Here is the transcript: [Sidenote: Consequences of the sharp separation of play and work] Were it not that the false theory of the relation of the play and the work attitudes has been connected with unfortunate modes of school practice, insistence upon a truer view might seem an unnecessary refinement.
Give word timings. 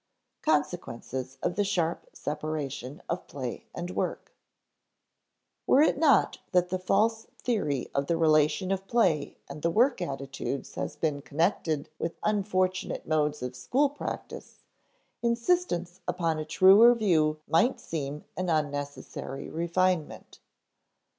[Sidenote: 0.43 0.55
Consequences 0.63 1.37
of 1.43 1.55
the 1.55 1.63
sharp 1.63 2.07
separation 2.13 3.03
of 3.07 3.27
play 3.27 3.67
and 3.75 3.91
work] 3.91 4.33
Were 5.67 5.83
it 5.83 5.99
not 5.99 6.39
that 6.53 6.69
the 6.69 6.79
false 6.79 7.25
theory 7.37 7.87
of 7.93 8.07
the 8.07 8.17
relation 8.17 8.71
of 8.71 8.79
the 8.79 8.87
play 8.87 9.37
and 9.47 9.61
the 9.61 9.69
work 9.69 10.01
attitudes 10.01 10.73
has 10.73 10.95
been 10.95 11.21
connected 11.21 11.87
with 11.99 12.17
unfortunate 12.23 13.05
modes 13.07 13.43
of 13.43 13.55
school 13.55 13.91
practice, 13.91 14.63
insistence 15.21 16.01
upon 16.07 16.39
a 16.39 16.45
truer 16.45 16.95
view 16.95 17.39
might 17.47 17.79
seem 17.79 18.25
an 18.35 18.49
unnecessary 18.49 19.51
refinement. 19.51 20.39